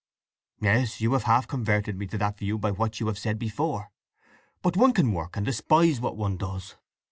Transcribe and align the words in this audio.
"Yes—you 0.61 1.13
have 1.13 1.25
half 1.25 1.47
converted 1.47 1.95
me 1.95 2.07
to 2.07 2.17
that 2.17 2.39
view 2.39 2.57
by 2.57 2.71
what 2.71 2.99
you 2.99 3.05
have 3.05 3.19
said 3.19 3.37
before. 3.37 3.91
But 4.63 4.75
one 4.75 4.93
can 4.93 5.11
work, 5.13 5.37
and 5.37 5.45
despise 5.45 6.01
what 6.01 6.17
one 6.17 6.37
does. 6.37 6.75